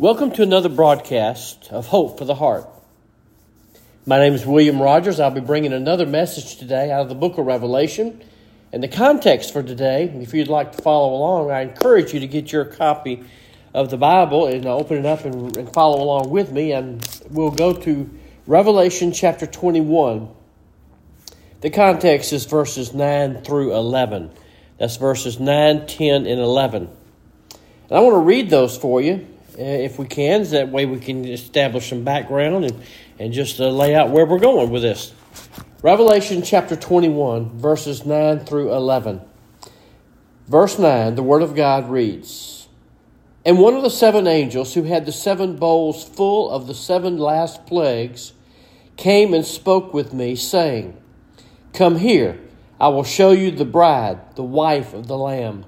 [0.00, 2.66] Welcome to another broadcast of Hope for the Heart.
[4.06, 5.20] My name is William Rogers.
[5.20, 8.24] I'll be bringing another message today out of the book of Revelation.
[8.72, 12.26] And the context for today, if you'd like to follow along, I encourage you to
[12.26, 13.24] get your copy
[13.74, 16.72] of the Bible and open it up and, and follow along with me.
[16.72, 18.10] And we'll go to
[18.46, 20.30] Revelation chapter 21.
[21.60, 24.30] The context is verses 9 through 11.
[24.78, 26.84] That's verses 9, 10, and 11.
[26.84, 26.90] And
[27.90, 29.26] I want to read those for you
[29.60, 30.44] if we can.
[30.50, 32.82] That way we can establish some background and,
[33.18, 35.14] and just uh, lay out where we're going with this.
[35.82, 39.20] Revelation chapter 21, verses 9 through 11.
[40.46, 42.68] Verse 9, the Word of God reads
[43.44, 47.18] And one of the seven angels who had the seven bowls full of the seven
[47.18, 48.32] last plagues
[48.96, 50.96] came and spoke with me, saying,
[51.72, 52.38] Come here,
[52.80, 55.64] I will show you the bride, the wife of the Lamb.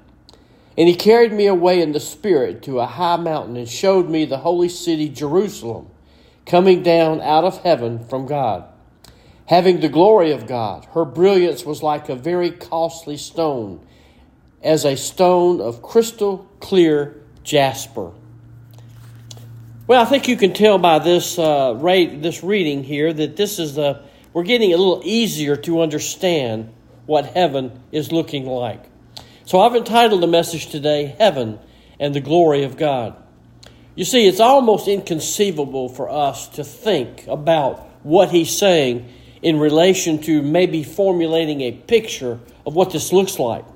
[0.77, 4.25] And he carried me away in the Spirit to a high mountain and showed me
[4.25, 5.89] the holy city Jerusalem,
[6.47, 8.65] coming down out of heaven from God,
[9.47, 10.87] having the glory of God.
[10.95, 13.87] Her brilliance was like a very costly stone,
[14.63, 18.13] as a stone of crystal clear jasper.
[19.87, 23.59] Well, I think you can tell by this uh, rate, this reading here that this
[23.59, 24.03] is the
[24.33, 26.73] we're getting a little easier to understand
[27.05, 28.83] what heaven is looking like.
[29.53, 31.59] So I've entitled the message today, Heaven
[32.01, 33.15] and the Glory of God.
[33.95, 40.23] You see, it's almost inconceivable for us to think about what he's saying in relation
[40.23, 43.67] to maybe formulating a picture of what this looks like.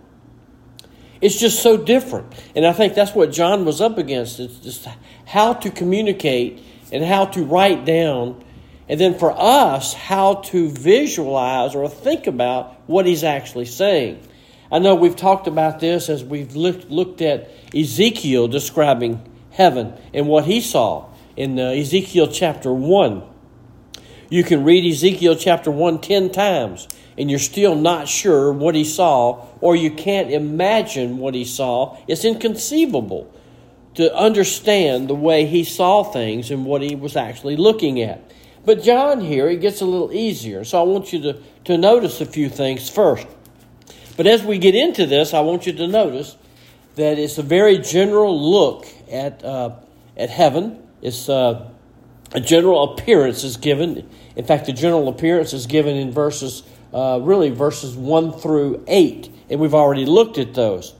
[1.21, 2.33] It's just so different.
[2.55, 4.41] And I think that's what John was up against.
[4.41, 4.89] It's just
[5.27, 6.59] how to communicate
[6.91, 8.43] and how to write down,
[8.89, 14.27] and then for us, how to visualize or think about what he's actually saying.
[14.71, 20.45] I know we've talked about this as we've looked, at Ezekiel describing heaven and what
[20.45, 23.23] he saw in uh, Ezekiel chapter 1.
[24.29, 28.85] You can read Ezekiel chapter 1 10 times, and you're still not sure what he
[28.85, 31.97] saw, or you can't imagine what he saw.
[32.09, 33.33] It's inconceivable
[33.95, 38.33] to understand the way he saw things and what he was actually looking at.
[38.65, 40.65] But John here, it gets a little easier.
[40.65, 43.29] So I want you to, to notice a few things first.
[44.17, 46.37] But as we get into this, I want you to notice
[46.95, 49.77] that it's a very general look at, uh,
[50.17, 50.83] at heaven.
[51.03, 51.71] It's uh,
[52.33, 54.09] a general appearance is given.
[54.35, 56.63] In fact, the general appearance is given in verses,
[56.93, 60.95] uh, really verses 1 through 8, and we've already looked at those.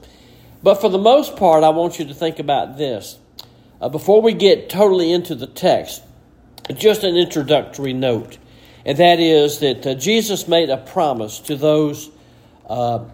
[0.61, 3.17] But for the most part, I want you to think about this.
[3.81, 6.03] Uh, before we get totally into the text,
[6.75, 8.37] just an introductory note,
[8.85, 12.09] and that is that uh, Jesus made a promise to those
[12.67, 13.05] uh,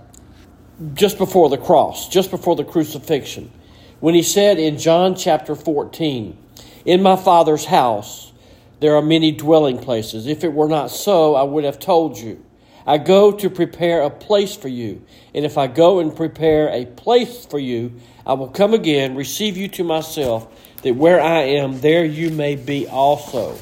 [0.93, 3.51] just before the cross, just before the crucifixion,
[3.99, 6.37] when he said in John chapter 14,
[6.85, 8.33] In my Father's house
[8.79, 10.27] there are many dwelling places.
[10.27, 12.43] If it were not so, I would have told you.
[12.85, 15.01] I go to prepare a place for you.
[15.33, 17.93] And if I go and prepare a place for you,
[18.27, 20.47] I will come again, receive you to myself,
[20.81, 23.57] that where I am, there you may be also.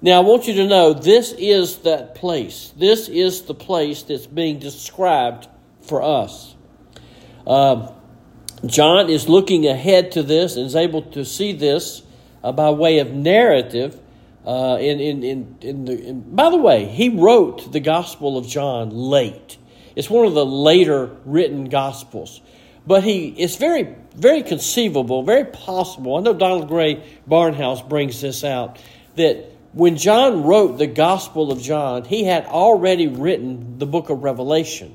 [0.00, 2.72] Now, I want you to know this is that place.
[2.76, 5.48] This is the place that's being described
[5.82, 6.54] for us.
[7.44, 7.90] Uh,
[8.64, 12.02] John is looking ahead to this and is able to see this
[12.44, 14.00] uh, by way of narrative.
[14.46, 18.46] Uh, in, in, in, in the, in, by the way, he wrote the Gospel of
[18.46, 19.58] John late.
[19.96, 22.40] It's one of the later written Gospels.
[22.86, 26.16] But he, it's very, very conceivable, very possible.
[26.16, 28.78] I know Donald Grey Barnhouse brings this out
[29.16, 34.22] that when John wrote the Gospel of John, he had already written the book of
[34.22, 34.94] Revelation.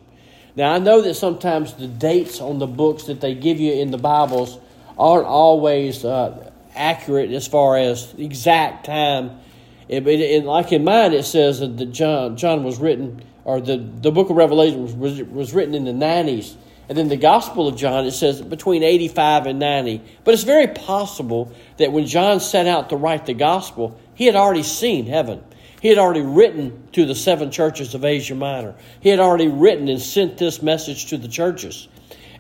[0.56, 3.92] Now, I know that sometimes the dates on the books that they give you in
[3.92, 4.60] the Bibles
[4.98, 9.40] aren't always uh, accurate as far as exact time.
[9.88, 13.78] It, it, it, like in mine, it says that John, John was written, or the,
[13.78, 16.56] the book of Revelation was, was, was written in the 90s.
[16.90, 20.02] And then the Gospel of John, it says between 85 and 90.
[20.24, 24.36] But it's very possible that when John set out to write the Gospel, he had
[24.36, 25.44] already seen heaven.
[25.82, 28.76] He had already written to the seven churches of Asia Minor.
[29.02, 31.88] He had already written and sent this message to the churches.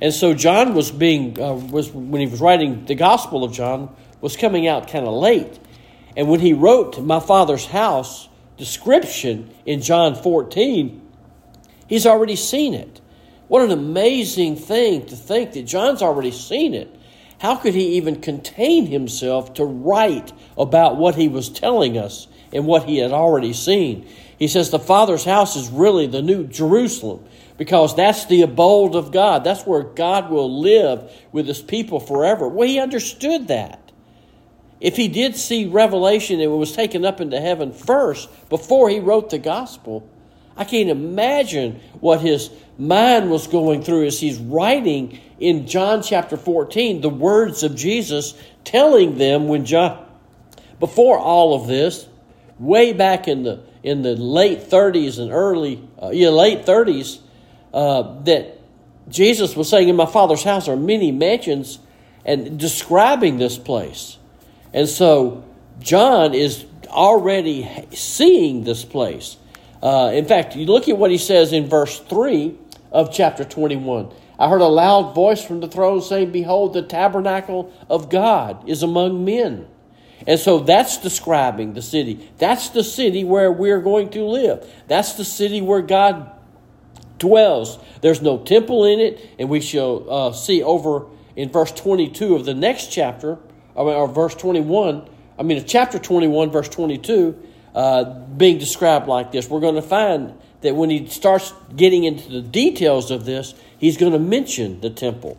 [0.01, 3.93] And so John was being, uh, was when he was writing the Gospel of John,
[4.21, 5.59] was coming out kind of late.
[6.15, 11.01] And when he wrote my father's house description in John 14,
[11.87, 13.01] he's already seen it.
[13.47, 16.93] What an amazing thing to think that John's already seen it.
[17.39, 22.65] How could he even contain himself to write about what he was telling us and
[22.65, 24.07] what he had already seen?
[24.39, 27.23] He says the Father's house is really the new Jerusalem
[27.57, 29.43] because that's the abode of God.
[29.43, 32.47] That's where God will live with his people forever.
[32.47, 33.91] Well, he understood that.
[34.83, 39.29] if he did see revelation and was taken up into heaven first before he wrote
[39.29, 40.07] the gospel,
[40.55, 46.37] I can't imagine what his mind was going through as he's writing in John chapter
[46.37, 48.33] 14 the words of Jesus,
[48.63, 50.05] telling them when John,
[50.79, 52.07] before all of this,
[52.59, 57.19] way back in the in the late 30s and early, uh, yeah, late 30s,
[57.73, 58.59] uh, that
[59.09, 61.79] Jesus was saying, In my Father's house are many mansions,
[62.25, 64.17] and describing this place.
[64.73, 65.43] And so
[65.79, 69.35] John is already seeing this place.
[69.83, 72.57] Uh, in fact, you look at what he says in verse 3
[72.93, 74.09] of chapter 21.
[74.39, 78.81] I heard a loud voice from the throne saying, Behold, the tabernacle of God is
[78.81, 79.67] among men.
[80.25, 82.31] And so that's describing the city.
[82.37, 84.65] That's the city where we're going to live.
[84.87, 86.31] That's the city where God
[87.19, 87.77] dwells.
[87.99, 92.45] There's no temple in it, and we shall uh, see over in verse 22 of
[92.45, 93.37] the next chapter
[93.75, 99.59] or verse 21, I mean, chapter 21, verse 22, uh, being described like this, we're
[99.59, 104.13] going to find that when he starts getting into the details of this, he's going
[104.13, 105.37] to mention the temple.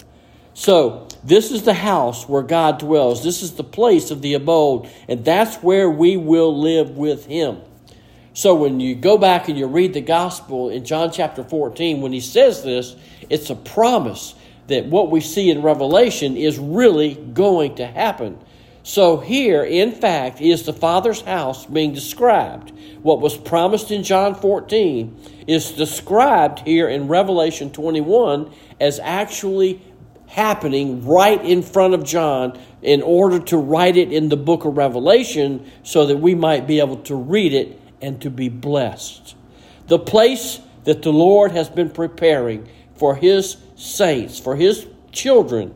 [0.57, 3.25] So, this is the house where God dwells.
[3.25, 7.59] This is the place of the abode, and that's where we will live with him.
[8.35, 12.13] So, when you go back and you read the gospel in John chapter 14, when
[12.13, 12.95] he says this,
[13.29, 14.35] it's a promise
[14.69, 18.39] that what we see in Revelation is really going to happen.
[18.87, 22.71] So, here, in fact, is the Father's house being described.
[23.03, 29.83] What was promised in John 14 is described here in Revelation 21 as actually
[30.27, 34.77] happening right in front of John in order to write it in the book of
[34.77, 39.35] Revelation so that we might be able to read it and to be blessed.
[39.87, 45.75] The place that the Lord has been preparing for His saints, for his children,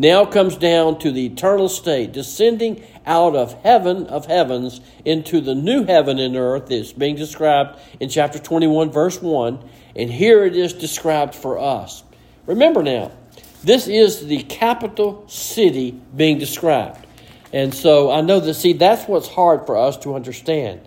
[0.00, 5.54] now comes down to the eternal state, descending out of heaven of heavens into the
[5.54, 9.62] new heaven and earth that's being described in chapter 21, verse 1.
[9.94, 12.02] And here it is described for us.
[12.46, 13.12] Remember now,
[13.62, 17.06] this is the capital city being described.
[17.52, 20.80] And so I know that, see, that's what's hard for us to understand.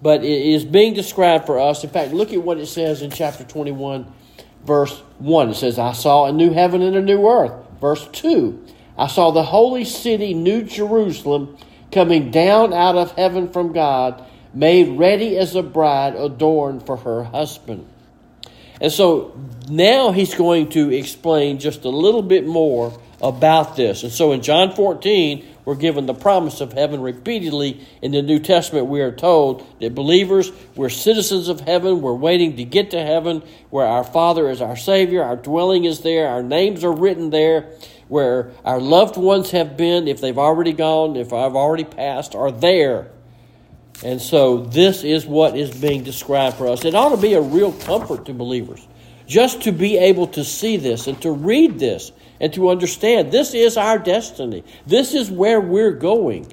[0.00, 1.82] But it is being described for us.
[1.82, 4.06] In fact, look at what it says in chapter 21,
[4.64, 5.50] verse 1.
[5.50, 7.61] It says, I saw a new heaven and a new earth.
[7.82, 8.64] Verse 2,
[8.96, 11.58] I saw the holy city, New Jerusalem,
[11.90, 14.24] coming down out of heaven from God,
[14.54, 17.88] made ready as a bride adorned for her husband.
[18.80, 19.36] And so
[19.68, 24.04] now he's going to explain just a little bit more about this.
[24.04, 28.38] And so in John 14, we're given the promise of heaven repeatedly in the New
[28.38, 28.86] Testament.
[28.86, 33.42] We are told that believers, we're citizens of heaven, we're waiting to get to heaven,
[33.70, 37.70] where our Father is our Savior, our dwelling is there, our names are written there,
[38.08, 42.50] where our loved ones have been, if they've already gone, if I've already passed, are
[42.50, 43.10] there.
[44.04, 46.84] And so this is what is being described for us.
[46.84, 48.86] It ought to be a real comfort to believers
[49.26, 52.12] just to be able to see this and to read this
[52.42, 54.64] and to understand this is our destiny.
[54.84, 56.52] This is where we're going.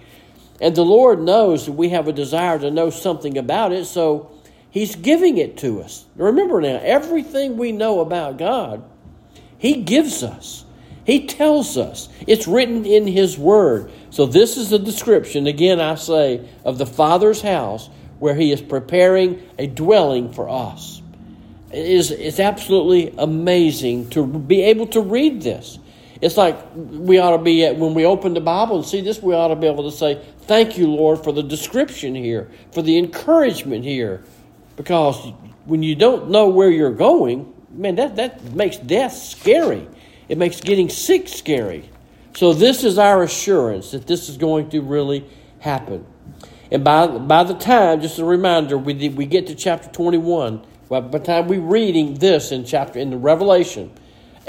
[0.61, 4.31] And the Lord knows that we have a desire to know something about it, so
[4.69, 6.05] He's giving it to us.
[6.15, 8.83] Remember now, everything we know about God,
[9.57, 10.63] He gives us.
[11.05, 12.07] He tells us.
[12.27, 13.91] It's written in His Word.
[14.11, 18.61] So, this is a description, again, I say, of the Father's house where He is
[18.61, 21.01] preparing a dwelling for us.
[21.71, 25.79] It is, it's absolutely amazing to be able to read this.
[26.21, 29.21] It's like we ought to be, at, when we open the Bible and see this,
[29.21, 32.81] we ought to be able to say, Thank you, Lord, for the description here, for
[32.81, 34.23] the encouragement here.
[34.75, 35.31] Because
[35.65, 39.87] when you don't know where you're going, man, that, that makes death scary.
[40.27, 41.89] It makes getting sick scary.
[42.35, 45.25] So, this is our assurance that this is going to really
[45.59, 46.05] happen.
[46.71, 50.99] And by, by the time, just a reminder, we, we get to chapter 21, by
[51.01, 53.91] the time we're reading this in chapter in the Revelation,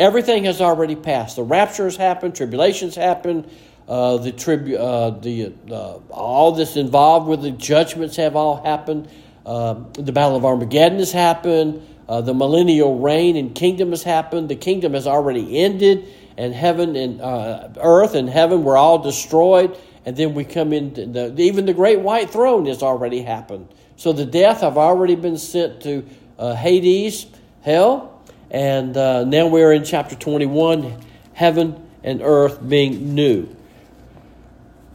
[0.00, 1.37] everything has already passed.
[1.37, 3.49] The rapture has happened, tribulations happened,
[3.87, 9.09] uh, the tribu- uh, the uh, all this involved with the judgments have all happened.
[9.45, 11.87] Uh, the battle of Armageddon has happened.
[12.09, 14.49] Uh, the millennial reign and kingdom has happened.
[14.49, 19.76] The kingdom has already ended, and heaven and uh, earth and heaven were all destroyed.
[20.07, 20.95] And then we come in.
[20.95, 23.69] the, even the great white throne has already happened.
[23.97, 26.07] So the death have already been sent to
[26.38, 27.26] Hades,
[27.61, 28.20] hell,
[28.50, 31.00] and uh, now we're in chapter 21,
[31.35, 33.54] heaven and earth being new.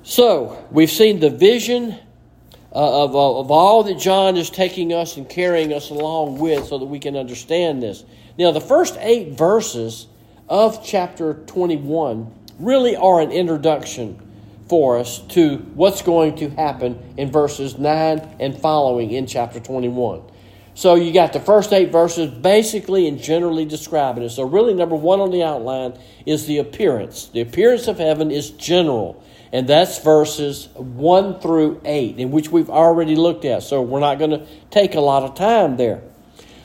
[0.04, 1.98] So we've seen the vision
[2.72, 6.78] uh, of, of all that John is taking us and carrying us along with so
[6.78, 8.04] that we can understand this.
[8.38, 10.08] Now, the first eight verses
[10.50, 14.22] of chapter 21 really are an introduction
[14.68, 20.22] for us to what's going to happen in verses 9 and following in chapter 21.
[20.76, 24.30] So you got the first eight verses basically and generally describing it.
[24.32, 27.28] So, really, number one on the outline is the appearance.
[27.28, 32.70] The appearance of heaven is general, and that's verses 1 through 8, in which we've
[32.70, 33.64] already looked at.
[33.64, 36.04] So, we're not going to take a lot of time there.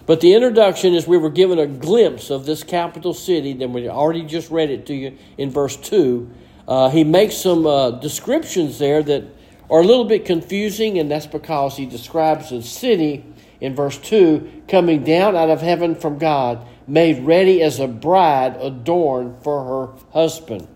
[0.07, 3.89] But the introduction is we were given a glimpse of this capital city, then we
[3.89, 6.29] already just read it to you in verse 2.
[6.67, 9.23] Uh, he makes some uh, descriptions there that
[9.71, 13.25] are a little bit confusing, and that's because he describes the city
[13.61, 18.57] in verse 2 coming down out of heaven from God, made ready as a bride
[18.61, 20.67] adorned for her husband.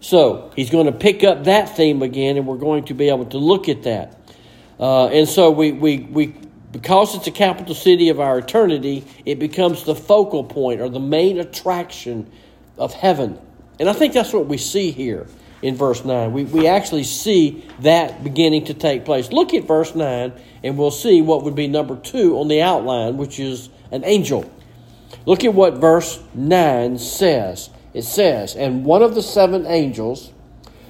[0.00, 3.26] So he's going to pick up that theme again, and we're going to be able
[3.26, 4.18] to look at that.
[4.78, 6.34] Uh, and so we, we, we,
[6.72, 11.00] because it's a capital city of our eternity, it becomes the focal point or the
[11.00, 12.30] main attraction
[12.78, 13.38] of heaven.
[13.78, 15.26] And I think that's what we see here
[15.62, 16.32] in verse 9.
[16.32, 19.30] We, we actually see that beginning to take place.
[19.30, 23.16] Look at verse 9, and we'll see what would be number 2 on the outline,
[23.16, 24.50] which is an angel.
[25.24, 27.70] Look at what verse 9 says.
[27.94, 30.32] It says, And one of the seven angels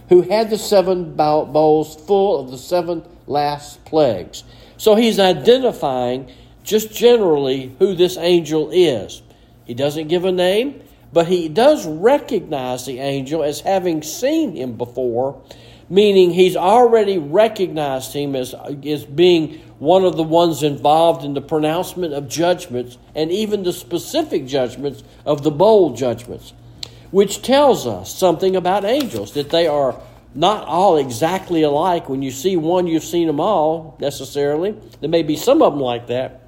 [0.08, 4.44] who had the seven bowls full of the seven last plagues.
[4.76, 6.30] So he's identifying
[6.64, 9.22] just generally who this angel is.
[9.64, 14.76] He doesn't give a name, but he does recognize the angel as having seen him
[14.76, 15.42] before,
[15.88, 18.54] meaning he's already recognized him as,
[18.84, 23.72] as being one of the ones involved in the pronouncement of judgments and even the
[23.72, 26.54] specific judgments of the bowl judgments,
[27.10, 30.00] which tells us something about angels that they are
[30.34, 32.08] not all exactly alike.
[32.08, 34.74] When you see one, you've seen them all necessarily.
[35.00, 36.41] There may be some of them like that.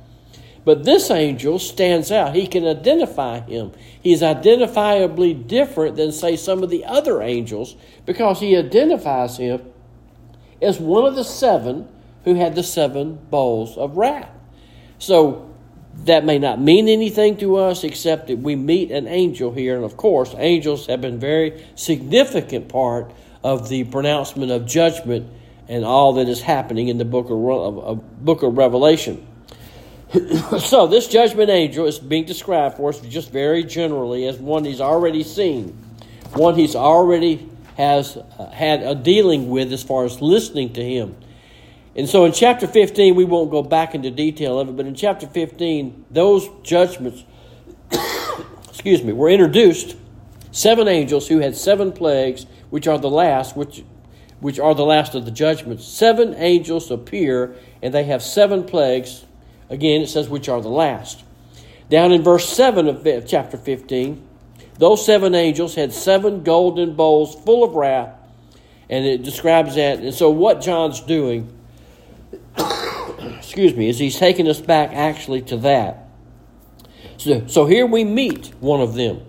[0.64, 2.34] But this angel stands out.
[2.34, 3.72] He can identify him.
[4.00, 9.62] He's identifiably different than, say, some of the other angels because he identifies him
[10.62, 11.88] as one of the seven
[12.24, 14.30] who had the seven bowls of wrath.
[14.98, 15.54] So
[16.04, 19.76] that may not mean anything to us except that we meet an angel here.
[19.76, 25.30] And of course, angels have been very significant part of the pronouncement of judgment
[25.68, 29.26] and all that is happening in the book of, of book of Revelation.
[30.60, 34.80] so this judgment angel is being described for us just very generally as one he's
[34.80, 35.68] already seen,
[36.34, 41.16] one he's already has uh, had a dealing with as far as listening to him.
[41.96, 44.94] And so in chapter 15, we won't go back into detail of it, but in
[44.94, 47.24] chapter 15, those judgments,
[48.68, 49.96] excuse me, were introduced.
[50.52, 53.84] Seven angels who had seven plagues, which are the last, which,
[54.38, 55.84] which are the last of the judgments.
[55.84, 59.24] Seven angels appear, and they have seven plagues
[59.70, 61.24] Again, it says, which are the last.
[61.90, 64.28] Down in verse 7 of chapter 15,
[64.78, 68.14] those seven angels had seven golden bowls full of wrath,
[68.90, 70.00] and it describes that.
[70.00, 71.56] And so, what John's doing,
[73.38, 76.08] excuse me, is he's taking us back actually to that.
[77.18, 79.24] So, so here we meet one of them.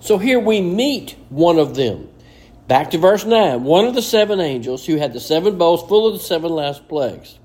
[0.00, 2.08] So here we meet one of them.
[2.66, 3.64] Back to verse 9.
[3.64, 6.88] One of the seven angels who had the seven bowls full of the seven last
[6.88, 7.38] plagues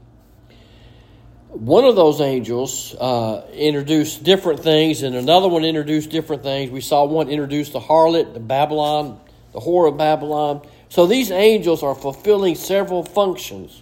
[1.49, 6.71] one of those angels uh, introduced different things, and another one introduced different things.
[6.71, 9.19] We saw one introduce the harlot, the Babylon,
[9.53, 10.67] the whore of Babylon.
[10.89, 13.81] So these angels are fulfilling several functions.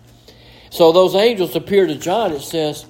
[0.69, 2.85] So those angels appear to John, it says,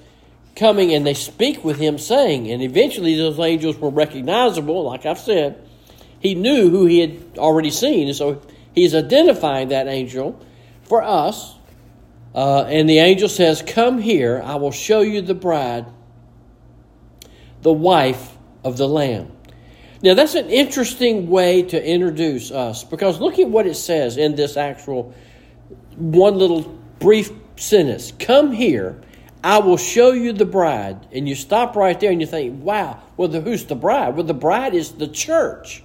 [0.56, 5.20] coming and they speak with him, saying, and eventually those angels were recognizable, like I've
[5.20, 5.62] said.
[6.20, 8.42] He knew who he had already seen, and so
[8.74, 10.40] he's identifying that angel
[10.84, 11.56] for us
[12.36, 15.86] uh, and the angel says, Come here, I will show you the bride,
[17.62, 19.32] the wife of the Lamb.
[20.04, 24.36] Now, that's an interesting way to introduce us because look at what it says in
[24.36, 25.16] this actual
[25.96, 26.62] one little
[27.00, 29.02] brief sentence Come here,
[29.42, 31.08] I will show you the bride.
[31.14, 34.16] And you stop right there and you think, wow, well, the, who's the bride?
[34.16, 35.84] Well, the bride is the church,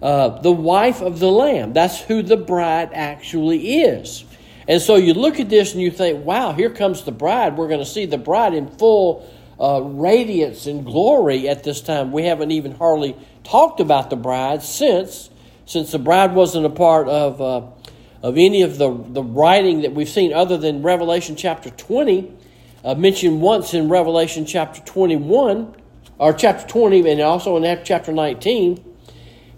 [0.00, 1.72] uh, the wife of the Lamb.
[1.72, 4.24] That's who the bride actually is.
[4.70, 7.56] And so you look at this and you think, wow, here comes the bride.
[7.56, 12.12] We're going to see the bride in full uh, radiance and glory at this time.
[12.12, 15.28] We haven't even hardly talked about the bride since,
[15.66, 17.66] since the bride wasn't a part of, uh,
[18.22, 22.32] of any of the, the writing that we've seen other than Revelation chapter 20,
[22.84, 25.74] uh, mentioned once in Revelation chapter 21,
[26.18, 28.84] or chapter 20, and also in chapter 19.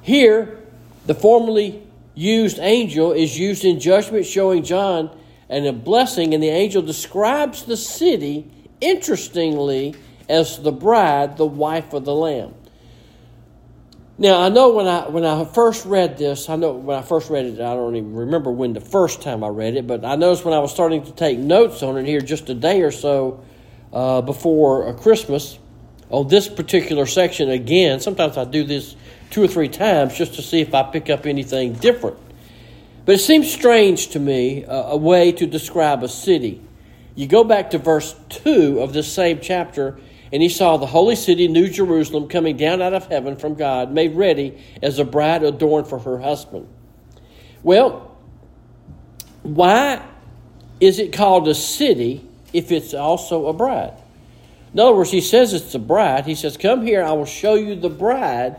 [0.00, 0.58] Here,
[1.04, 1.82] the formerly
[2.14, 5.16] used angel is used in judgment, showing John
[5.48, 8.50] and a blessing, and the angel describes the city,
[8.80, 9.94] interestingly,
[10.28, 12.54] as the bride, the wife of the Lamb.
[14.18, 17.30] Now I know when I when I first read this, I know when I first
[17.30, 20.16] read it, I don't even remember when the first time I read it, but I
[20.16, 22.92] noticed when I was starting to take notes on it here just a day or
[22.92, 23.42] so
[23.92, 25.58] uh, before Christmas
[26.10, 28.00] on this particular section again.
[28.00, 28.94] Sometimes I do this
[29.32, 32.18] two or three times just to see if I pick up anything different.
[33.04, 36.60] But it seems strange to me uh, a way to describe a city.
[37.16, 39.98] You go back to verse 2 of this same chapter,
[40.32, 43.90] and he saw the holy city, New Jerusalem, coming down out of heaven from God,
[43.90, 46.68] made ready as a bride adorned for her husband.
[47.62, 48.16] Well,
[49.42, 50.02] why
[50.80, 53.94] is it called a city if it's also a bride?
[54.72, 56.24] In other words, he says it's a bride.
[56.24, 58.56] He says, Come here, I will show you the bride,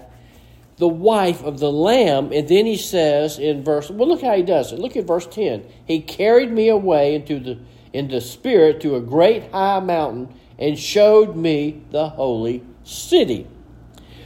[0.78, 2.32] the wife of the Lamb.
[2.32, 4.80] And then he says in verse, well, look how he does it.
[4.80, 5.66] Look at verse 10.
[5.86, 7.60] He carried me away into the
[7.94, 13.48] into spirit to a great high mountain and showed me the holy city.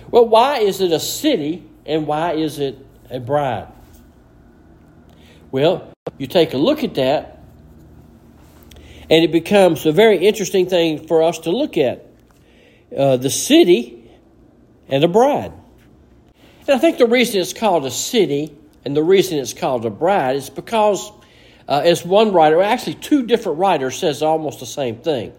[0.10, 2.78] Well, why is it a city and why is it
[3.10, 3.68] a bride?
[5.52, 7.40] Well, you take a look at that,
[9.10, 12.06] and it becomes a very interesting thing for us to look at
[12.96, 14.12] uh, the city
[14.88, 15.54] and a bride.
[16.68, 19.90] And I think the reason it's called a city and the reason it's called a
[19.90, 21.12] bride is because,
[21.68, 25.32] uh, as one writer, actually two different writers, says almost the same thing.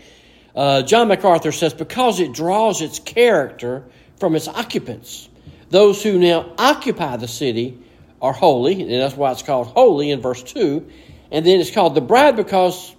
[0.56, 3.85] Uh, John MacArthur says, because it draws its character
[4.18, 5.28] from its occupants.
[5.68, 7.78] Those who now occupy the city
[8.23, 10.88] are holy, and that's why it's called holy in verse 2.
[11.30, 12.97] And then it's called the bride because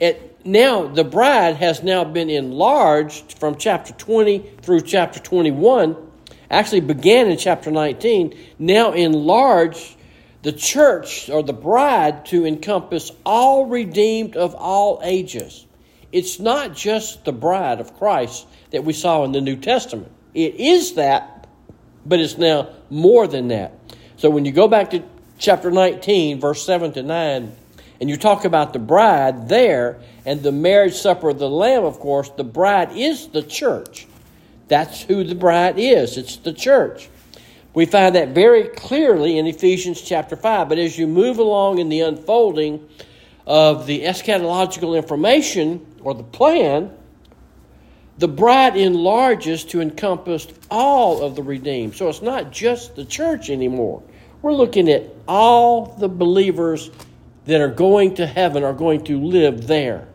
[0.00, 6.09] it now the bride has now been enlarged from chapter 20 through chapter 21
[6.50, 9.96] actually began in chapter 19 now enlarged
[10.42, 15.66] the church or the bride to encompass all redeemed of all ages
[16.12, 20.10] it's not just the bride of Christ that we saw in the New Testament.
[20.34, 21.46] It is that,
[22.04, 23.72] but it's now more than that.
[24.16, 25.02] So when you go back to
[25.38, 27.56] chapter 19, verse 7 to 9,
[28.00, 32.00] and you talk about the bride there and the marriage supper of the Lamb, of
[32.00, 34.06] course, the bride is the church.
[34.70, 36.16] That's who the bride is.
[36.16, 37.08] It's the church.
[37.74, 40.68] We find that very clearly in Ephesians chapter 5.
[40.68, 42.88] But as you move along in the unfolding
[43.48, 46.96] of the eschatological information or the plan,
[48.18, 51.96] the bride enlarges to encompass all of the redeemed.
[51.96, 54.04] So it's not just the church anymore.
[54.40, 56.92] We're looking at all the believers
[57.46, 60.06] that are going to heaven are going to live there.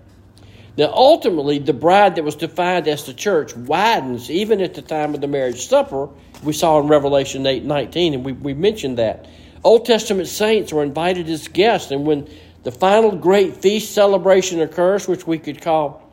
[0.78, 5.14] Now, ultimately, the bride that was defined as the church widens even at the time
[5.14, 6.10] of the marriage supper.
[6.44, 9.28] We saw in Revelation 8 19, and we, we mentioned that.
[9.64, 12.28] Old Testament saints were invited as guests, and when
[12.64, 16.06] the final great feast celebration occurs, which we could call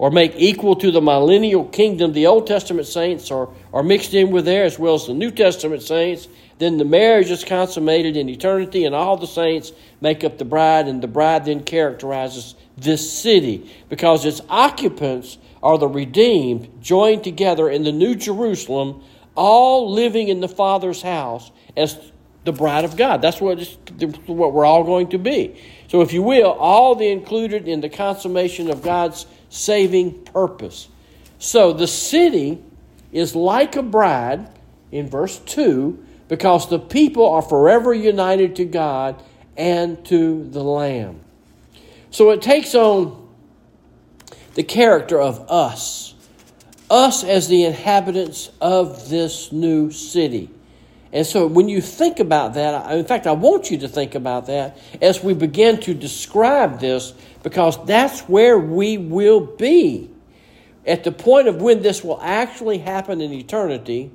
[0.00, 2.14] or make equal to the millennial kingdom.
[2.14, 5.30] The Old Testament saints are, are mixed in with there as well as the New
[5.30, 6.26] Testament saints.
[6.60, 10.88] Then the marriage is consummated in eternity, and all the saints make up the bride,
[10.88, 17.70] and the bride then characterizes this city because its occupants are the redeemed, joined together
[17.70, 19.02] in the New Jerusalem,
[19.34, 21.98] all living in the Father's house as
[22.44, 23.22] the bride of God.
[23.22, 23.58] That's what,
[24.26, 25.58] what we're all going to be.
[25.88, 30.88] So, if you will, all the included in the consummation of God's saving purpose.
[31.38, 32.62] So, the city
[33.12, 34.46] is like a bride
[34.92, 39.20] in verse 2 because the people are forever united to God
[39.56, 41.20] and to the Lamb.
[42.10, 43.28] So, it takes on
[44.54, 46.14] the character of us,
[46.88, 50.50] us as the inhabitants of this new city.
[51.12, 54.46] And so when you think about that, in fact, I want you to think about
[54.46, 57.12] that as we begin to describe this,
[57.42, 60.08] because that's where we will be.
[60.86, 64.12] At the point of when this will actually happen in eternity,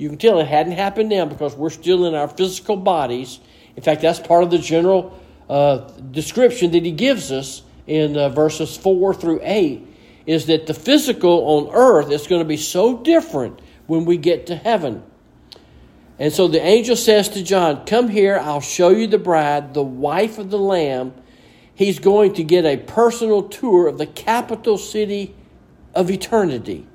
[0.00, 3.38] you can tell it hadn't happened now because we're still in our physical bodies.
[3.76, 5.78] In fact, that's part of the general uh,
[6.10, 9.86] description that he gives us in uh, verses 4 through 8
[10.24, 14.46] is that the physical on earth is going to be so different when we get
[14.46, 15.02] to heaven.
[16.18, 19.82] And so the angel says to John, Come here, I'll show you the bride, the
[19.82, 21.12] wife of the Lamb.
[21.74, 25.34] He's going to get a personal tour of the capital city
[25.94, 26.86] of eternity.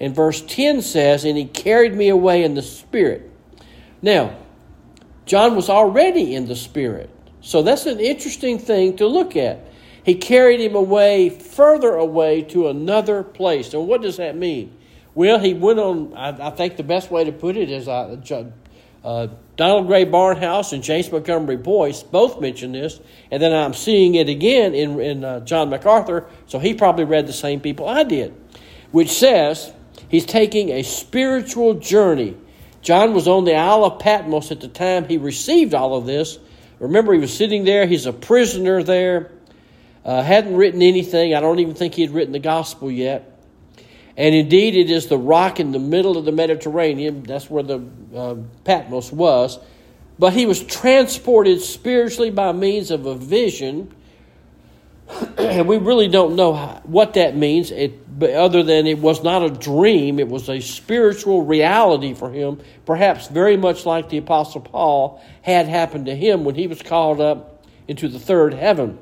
[0.00, 3.30] And verse 10 says, And he carried me away in the Spirit.
[4.02, 4.36] Now,
[5.26, 7.10] John was already in the Spirit.
[7.40, 9.66] So that's an interesting thing to look at.
[10.04, 13.72] He carried him away, further away to another place.
[13.72, 14.76] And what does that mean?
[15.14, 18.16] Well, he went on, I, I think the best way to put it is uh,
[19.04, 24.14] uh, Donald Grey Barnhouse and James Montgomery Boice both mentioned this, and then I'm seeing
[24.14, 28.02] it again in, in uh, John MacArthur, so he probably read the same people I
[28.02, 28.34] did,
[28.90, 29.72] which says
[30.14, 32.36] he's taking a spiritual journey
[32.84, 36.38] John was on the Isle of Patmos at the time he received all of this.
[36.78, 39.32] Remember, he was sitting there, he's a prisoner there,
[40.04, 41.34] uh, hadn't written anything.
[41.34, 43.40] I don't even think he had written the gospel yet.
[44.18, 47.22] And indeed, it is the rock in the middle of the Mediterranean.
[47.22, 47.82] That's where the
[48.14, 49.58] uh, Patmos was.
[50.18, 53.94] But he was transported spiritually by means of a vision
[55.38, 59.42] and we really don't know how, what that means, it, other than it was not
[59.42, 64.60] a dream, it was a spiritual reality for him, perhaps very much like the Apostle
[64.60, 68.98] Paul had happened to him when he was called up into the third heaven.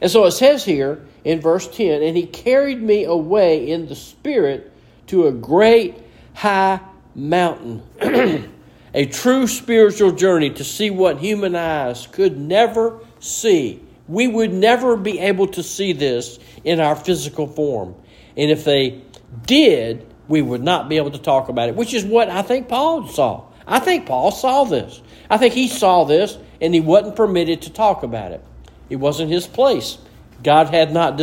[0.00, 3.96] And so it says here in verse 10 and he carried me away in the
[3.96, 4.72] spirit
[5.08, 5.96] to a great
[6.34, 6.80] high
[7.14, 7.82] mountain.
[8.94, 14.96] a true spiritual journey to see what human eyes could never see we would never
[14.96, 17.94] be able to see this in our physical form.
[18.36, 19.02] And if they
[19.46, 22.68] did, we would not be able to talk about it, which is what I think
[22.68, 23.44] Paul saw.
[23.66, 25.02] I think Paul saw this.
[25.28, 28.44] I think he saw this and he wasn't permitted to talk about it.
[28.90, 29.98] It wasn't his place.
[30.42, 31.20] God had not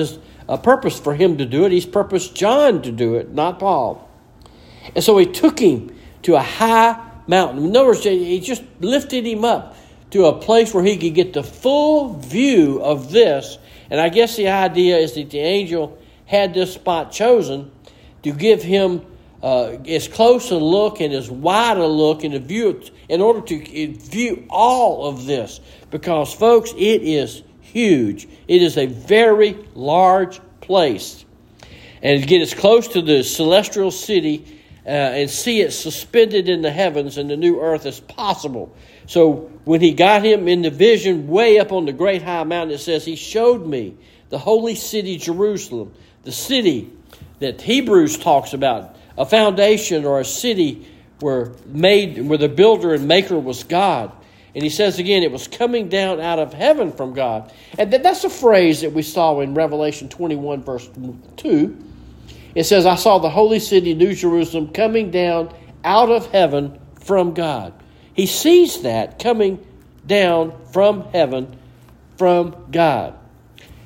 [0.47, 1.71] a purpose for him to do it.
[1.71, 4.07] He's purposed John to do it, not Paul.
[4.93, 7.65] And so he took him to a high mountain.
[7.65, 9.75] In other words, he just lifted him up
[10.11, 13.57] to a place where he could get the full view of this.
[13.89, 17.71] And I guess the idea is that the angel had this spot chosen
[18.23, 19.05] to give him
[19.43, 23.41] uh, as close a look and as wide a look and a view in order
[23.41, 25.59] to view all of this.
[25.91, 28.27] Because, folks, it is huge.
[28.47, 31.25] It is a very large place.
[32.01, 36.61] And to get as close to the celestial city uh, and see it suspended in
[36.61, 38.75] the heavens and the new earth as possible.
[39.07, 42.75] So when he got him in the vision way up on the great high mountain,
[42.75, 43.97] it says, He showed me
[44.29, 46.91] the holy city Jerusalem, the city
[47.39, 50.87] that Hebrews talks about, a foundation or a city
[51.19, 54.11] where made where the builder and maker was God.
[54.53, 57.51] And he says again, it was coming down out of heaven from God.
[57.77, 60.89] And that's a phrase that we saw in Revelation 21, verse
[61.37, 61.77] 2.
[62.55, 67.33] It says, I saw the holy city, New Jerusalem, coming down out of heaven from
[67.33, 67.73] God.
[68.15, 69.65] He sees that coming
[70.07, 71.59] down from heaven
[72.17, 73.13] from God.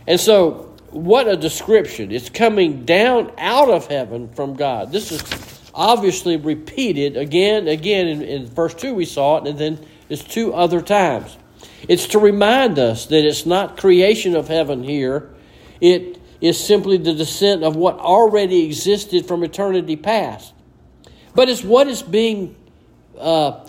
[0.08, 2.12] And so, what a description.
[2.12, 4.92] It's coming down out of heaven from God.
[4.92, 5.24] This is
[5.74, 10.54] obviously repeated again, again in, in verse 2 we saw it, and then it's two
[10.54, 11.38] other times.
[11.88, 15.30] It's to remind us that it's not creation of heaven here.
[15.82, 20.54] It is simply the descent of what already existed from eternity past.
[21.36, 22.56] But it's what is being
[23.18, 23.66] uh,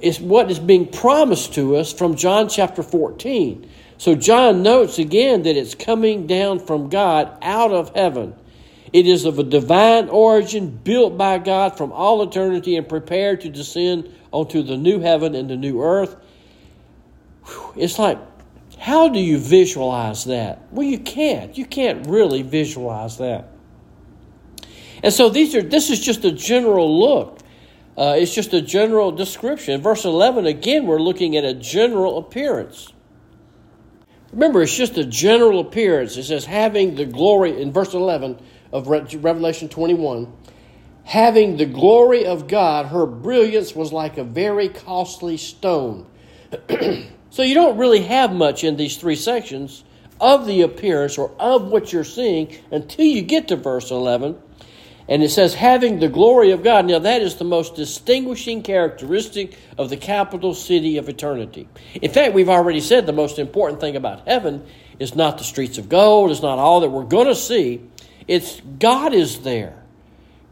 [0.00, 3.68] is what is being promised to us from John chapter 14.
[3.96, 8.34] So John notes again that it's coming down from God out of heaven.
[8.92, 13.50] It is of a divine origin, built by God from all eternity and prepared to
[13.50, 16.16] descend onto the new heaven and the new earth.
[17.76, 18.18] It's like,
[18.78, 20.62] how do you visualize that?
[20.70, 21.58] Well, you can't.
[21.58, 23.48] You can't really visualize that.
[25.02, 27.37] And so these are this is just a general look
[27.98, 29.82] uh, it's just a general description.
[29.82, 32.92] Verse 11, again, we're looking at a general appearance.
[34.32, 36.16] Remember, it's just a general appearance.
[36.16, 38.38] It says, having the glory, in verse 11
[38.72, 40.32] of Revelation 21,
[41.02, 46.06] having the glory of God, her brilliance was like a very costly stone.
[47.30, 49.82] so you don't really have much in these three sections
[50.20, 54.38] of the appearance or of what you're seeing until you get to verse 11
[55.08, 56.84] and it says, having the glory of God.
[56.84, 61.66] Now, that is the most distinguishing characteristic of the capital city of eternity.
[61.94, 64.66] In fact, we've already said the most important thing about heaven
[64.98, 67.80] is not the streets of gold, it's not all that we're going to see.
[68.26, 69.82] It's God is there.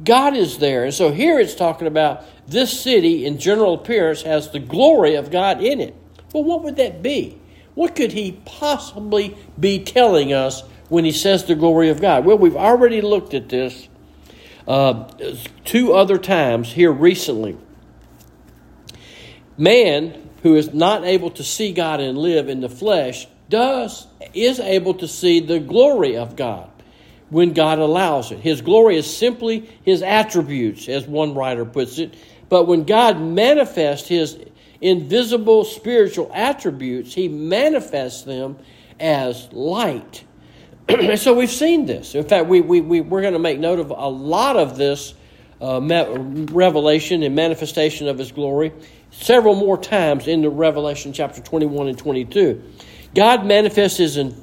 [0.03, 0.85] God is there.
[0.85, 5.31] And so here it's talking about this city, in general appearance, has the glory of
[5.31, 5.95] God in it.
[6.33, 7.39] Well, what would that be?
[7.75, 12.25] What could he possibly be telling us when he says the glory of God?
[12.25, 13.89] Well, we've already looked at this
[14.67, 15.09] uh,
[15.65, 17.57] two other times here recently.
[19.57, 24.61] Man who is not able to see God and live in the flesh does is
[24.61, 26.71] able to see the glory of God
[27.31, 28.41] when God allows it.
[28.41, 32.15] His glory is simply his attributes, as one writer puts it.
[32.49, 34.39] But when God manifests his
[34.81, 38.59] invisible spiritual attributes, he manifests them
[39.01, 40.25] as light.
[41.17, 42.15] so we've seen this.
[42.15, 45.15] In fact, we, we, we, we're going to make note of a lot of this
[45.61, 48.73] uh, revelation and manifestation of His glory
[49.11, 52.63] several more times in the Revelation chapter 21 and 22.
[53.15, 54.35] God manifests His, in,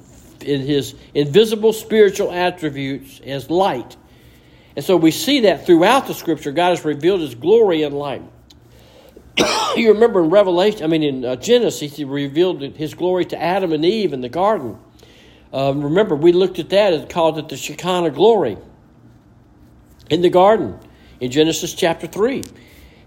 [0.41, 3.95] in his invisible spiritual attributes as light.
[4.75, 8.23] And so we see that throughout the scripture, God has revealed his glory and light.
[9.75, 13.71] you remember in Revelation, I mean, in uh, Genesis, he revealed his glory to Adam
[13.71, 14.77] and Eve in the garden.
[15.53, 18.57] Um, remember, we looked at that and called it the Shekinah glory
[20.09, 20.79] in the garden
[21.19, 22.43] in Genesis chapter 3.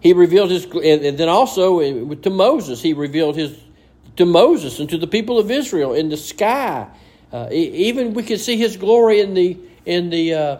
[0.00, 3.60] He revealed his, and then also uh, to Moses, he revealed his
[4.16, 6.86] to Moses and to the people of Israel in the sky.
[7.32, 10.56] Uh, even we can see his glory in the in the uh,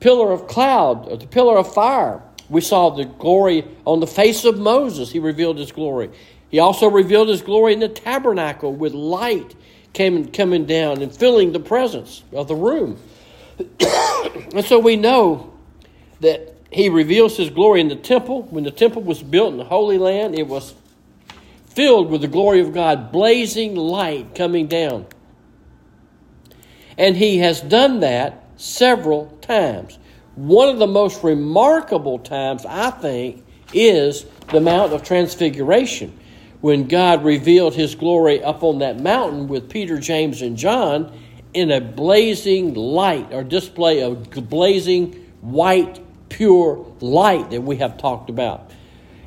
[0.00, 2.20] pillar of cloud, or the pillar of fire.
[2.48, 5.12] We saw the glory on the face of Moses.
[5.12, 6.10] He revealed his glory.
[6.50, 9.54] He also revealed his glory in the tabernacle with light
[9.92, 12.98] came, and coming down and filling the presence of the room.
[14.54, 15.52] and so we know
[16.20, 18.42] that he reveals his glory in the temple.
[18.44, 20.74] When the temple was built in the Holy Land, it was
[21.66, 25.06] filled with the glory of God, blazing light coming down.
[26.98, 29.98] And he has done that several times.
[30.34, 36.18] One of the most remarkable times, I think, is the Mount of Transfiguration,
[36.62, 41.12] when God revealed his glory up on that mountain with Peter, James, and John
[41.52, 48.30] in a blazing light or display of blazing white, pure light that we have talked
[48.30, 48.70] about.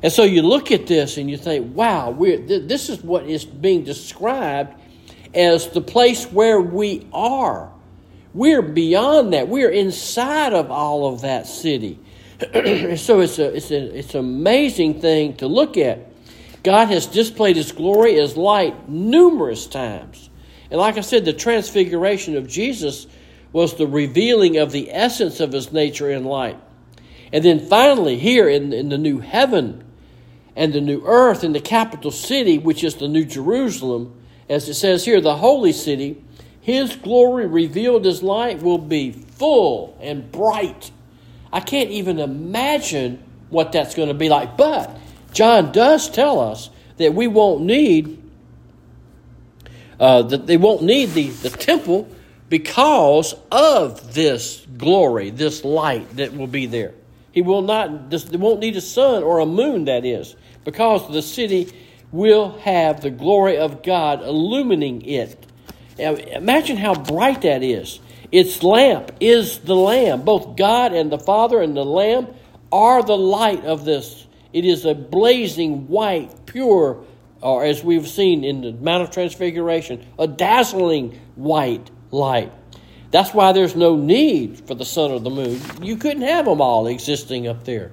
[0.02, 3.84] And so you look at this and you think, wow, this is what is being
[3.84, 4.74] described
[5.34, 7.70] as the place where we are.
[8.32, 9.48] We're beyond that.
[9.48, 11.98] We're inside of all of that city.
[12.96, 16.12] so it's a, it's a it's an amazing thing to look at.
[16.66, 20.28] God has displayed his glory as light numerous times.
[20.68, 23.06] And like I said, the transfiguration of Jesus
[23.52, 26.58] was the revealing of the essence of his nature in light.
[27.32, 29.84] And then finally, here in, in the new heaven
[30.56, 34.74] and the new earth in the capital city, which is the new Jerusalem, as it
[34.74, 36.20] says here, the holy city,
[36.60, 40.90] his glory revealed as light will be full and bright.
[41.52, 44.56] I can't even imagine what that's going to be like.
[44.56, 44.98] But
[45.36, 48.22] John does tell us that we won't need
[50.00, 52.08] uh, that they won't need the, the temple
[52.48, 56.94] because of this glory, this light that will be there.
[57.32, 58.08] He will not.
[58.08, 59.84] They won't need a sun or a moon.
[59.84, 61.70] That is because the city
[62.10, 65.46] will have the glory of God illumining it.
[65.98, 68.00] Imagine how bright that is.
[68.32, 70.22] Its lamp is the Lamb.
[70.22, 72.28] Both God and the Father and the Lamb
[72.72, 74.25] are the light of this.
[74.56, 77.04] It is a blazing white, pure,
[77.42, 82.50] or as we've seen in the Mount of Transfiguration, a dazzling white light.
[83.10, 85.60] That's why there's no need for the sun or the moon.
[85.82, 87.92] You couldn't have them all existing up there.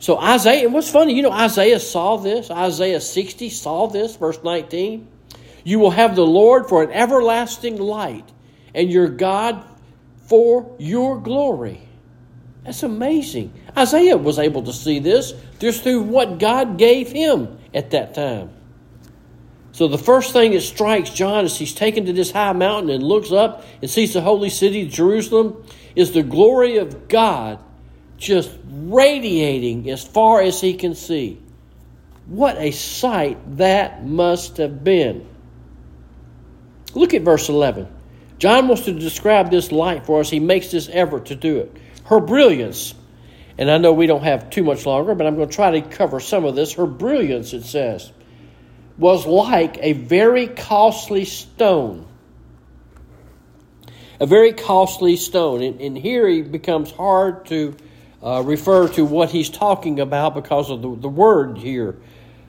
[0.00, 2.50] So Isaiah, and what's funny, you know, Isaiah saw this.
[2.50, 5.08] Isaiah 60 saw this, verse 19.
[5.64, 8.30] You will have the Lord for an everlasting light,
[8.74, 9.64] and your God
[10.26, 11.80] for your glory.
[12.64, 13.54] That's amazing.
[13.76, 18.50] Isaiah was able to see this just through what God gave him at that time.
[19.72, 23.02] So the first thing that strikes John as he's taken to this high mountain and
[23.02, 27.60] looks up and sees the holy city, Jerusalem, is the glory of God
[28.16, 31.40] just radiating as far as he can see.
[32.26, 35.26] What a sight that must have been.
[36.94, 37.88] Look at verse 11.
[38.38, 40.30] John wants to describe this light for us.
[40.30, 41.76] He makes this effort to do it.
[42.04, 42.94] Her brilliance,
[43.60, 45.82] and I know we don't have too much longer, but I'm going to try to
[45.82, 46.72] cover some of this.
[46.72, 48.10] Her brilliance, it says,
[48.96, 52.08] was like a very costly stone.
[54.18, 55.60] A very costly stone.
[55.62, 57.76] And, and here it becomes hard to
[58.22, 61.96] uh, refer to what he's talking about because of the, the word here.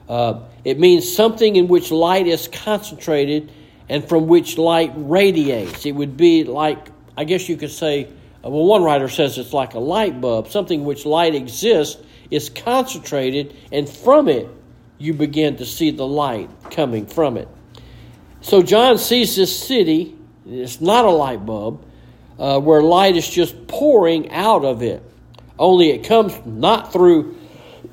[0.08, 3.52] Uh, it means something in which light is concentrated
[3.90, 5.84] and from which light radiates.
[5.84, 8.08] It would be like, I guess you could say,
[8.42, 13.54] well, one writer says it's like a light bulb, something which light exists is concentrated,
[13.70, 14.48] and from it
[14.98, 17.48] you begin to see the light coming from it.
[18.40, 21.84] So John sees this city, it's not a light bulb,
[22.38, 25.02] uh, where light is just pouring out of it.
[25.58, 27.36] Only it comes not through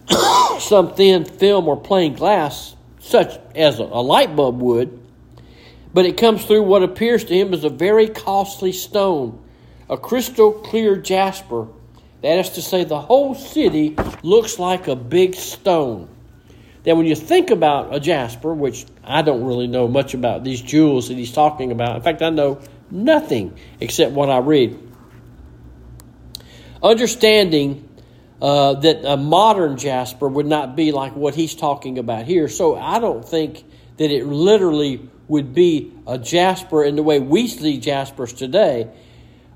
[0.59, 4.99] some thin film or plain glass, such as a, a light bulb would,
[5.93, 9.43] but it comes through what appears to him as a very costly stone,
[9.89, 11.67] a crystal clear jasper.
[12.21, 16.09] That is to say, the whole city looks like a big stone.
[16.83, 20.61] Then, when you think about a jasper, which I don't really know much about these
[20.61, 24.77] jewels that he's talking about, in fact, I know nothing except what I read.
[26.81, 27.89] Understanding
[28.41, 32.77] uh, that a modern jasper would not be like what he's talking about here, so
[32.77, 33.65] I don't think
[33.97, 38.89] that it literally would be a jasper in the way we see jaspers today.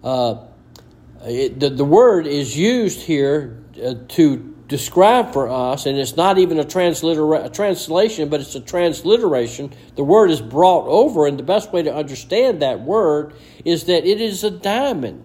[0.04, 0.46] Uh,
[1.26, 6.38] it, the, the word is used here uh, to describe for us, and it's not
[6.38, 9.72] even a, translitera- a translation, but it's a transliteration.
[9.96, 14.06] The word is brought over, and the best way to understand that word is that
[14.06, 15.24] it is a diamond.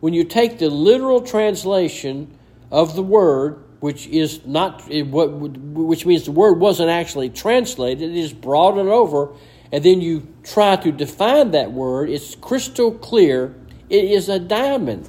[0.00, 2.36] When you take the literal translation
[2.70, 8.16] of the word, which is not what, which means the word wasn't actually translated, it
[8.16, 9.32] is brought over,
[9.70, 12.10] and then you try to define that word.
[12.10, 13.54] It's crystal clear.
[13.94, 15.08] It is a diamond.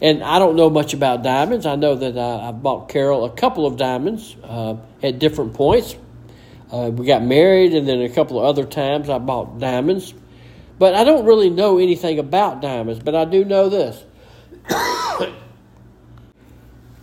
[0.00, 1.66] And I don't know much about diamonds.
[1.66, 5.94] I know that uh, I bought Carol a couple of diamonds uh, at different points.
[6.72, 10.14] Uh, we got married, and then a couple of other times I bought diamonds.
[10.78, 14.02] But I don't really know anything about diamonds, but I do know this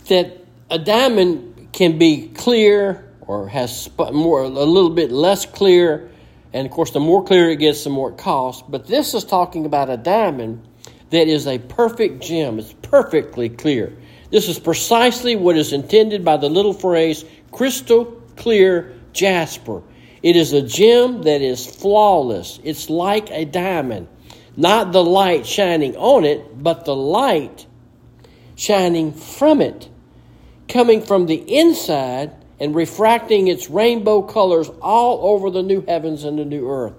[0.08, 6.10] that a diamond can be clear or has more a little bit less clear
[6.52, 9.23] and of course the more clear it gets the more it costs but this is
[9.23, 10.67] talking about a diamond
[11.10, 12.60] that is a perfect gem.
[12.60, 13.98] It's perfectly clear.
[14.32, 19.82] This is precisely what is intended by the little phrase crystal clear jasper.
[20.22, 22.60] It is a gem that is flawless.
[22.63, 24.08] It's like a diamond.
[24.56, 27.65] Not the light shining on it, but the light
[28.56, 29.88] shining from it,
[30.67, 36.38] coming from the inside and refracting its rainbow colors all over the new heavens and
[36.38, 36.93] the new earth.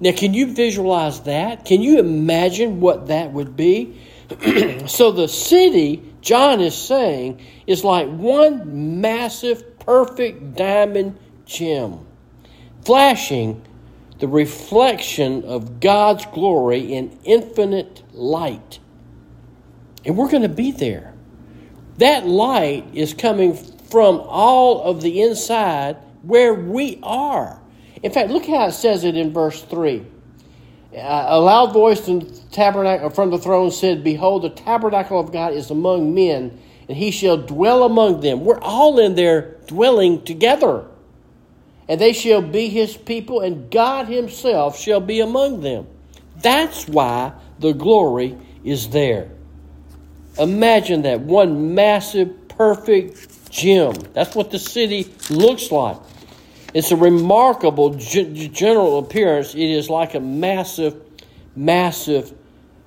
[0.00, 1.66] Now, can you visualize that?
[1.66, 4.00] Can you imagine what that would be?
[4.86, 12.06] so, the city, John is saying, is like one massive, perfect diamond gem,
[12.84, 13.62] flashing
[14.20, 18.78] the reflection of God's glory in infinite light.
[20.04, 21.14] And we're going to be there.
[21.98, 27.59] That light is coming from all of the inside where we are.
[28.02, 30.04] In fact, look how it says it in verse 3.
[30.92, 35.32] Uh, a loud voice from the tabernacle from the throne said, Behold, the tabernacle of
[35.32, 36.58] God is among men,
[36.88, 38.44] and he shall dwell among them.
[38.44, 40.86] We're all in there dwelling together.
[41.88, 45.86] And they shall be his people, and God himself shall be among them.
[46.36, 49.30] That's why the glory is there.
[50.38, 53.94] Imagine that one massive, perfect gem.
[54.12, 55.98] That's what the city looks like.
[56.72, 59.54] It's a remarkable general appearance.
[59.54, 61.00] It is like a massive,
[61.56, 62.32] massive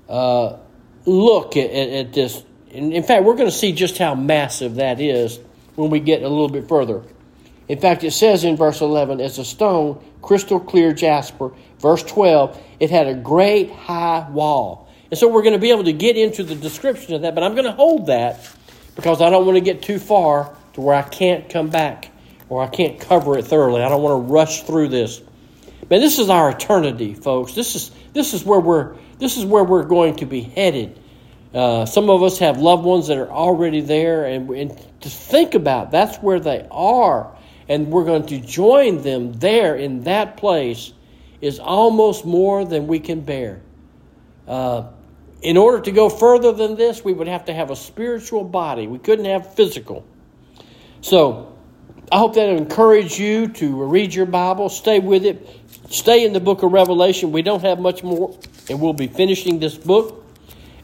[0.07, 0.57] uh,
[1.05, 2.43] look at, at, at this.
[2.69, 5.39] In, fact, we're going to see just how massive that is
[5.75, 7.03] when we get a little bit further.
[7.67, 11.51] In fact, it says in verse 11, as a stone, crystal clear jasper.
[11.79, 14.89] Verse 12, it had a great high wall.
[15.11, 17.43] And so we're going to be able to get into the description of that, but
[17.43, 18.49] I'm going to hold that
[18.95, 22.09] because I don't want to get too far to where I can't come back
[22.49, 23.81] or I can't cover it thoroughly.
[23.81, 25.21] I don't want to rush through this.
[25.89, 27.53] But this is our eternity, folks.
[27.53, 30.99] This is this is where we're this is where we're going to be headed.
[31.53, 35.53] Uh, some of us have loved ones that are already there, and, and to think
[35.53, 37.35] about that's where they are,
[37.69, 40.93] and we're going to join them there in that place
[41.41, 43.61] is almost more than we can bear.
[44.47, 44.85] Uh,
[45.41, 48.87] in order to go further than this, we would have to have a spiritual body.
[48.87, 50.05] We couldn't have physical.
[51.01, 51.52] So
[52.13, 55.49] I hope that encouraged you to read your Bible, stay with it,
[55.89, 57.31] stay in the book of Revelation.
[57.31, 58.37] We don't have much more,
[58.69, 60.23] and we'll be finishing this book.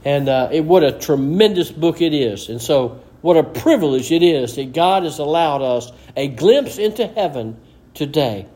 [0.03, 2.49] And uh, it, what a tremendous book it is.
[2.49, 7.05] And so, what a privilege it is that God has allowed us a glimpse into
[7.05, 7.57] heaven
[7.93, 8.47] today.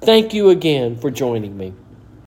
[0.00, 1.74] Thank you again for joining me.